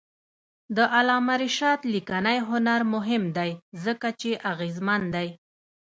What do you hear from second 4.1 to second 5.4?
چې اغېزمن دی.